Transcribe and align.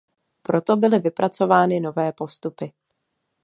Proto 0.41 0.77
byly 0.77 0.99
vypracovány 0.99 1.79
nové 1.79 2.11
postupy. 2.13 2.71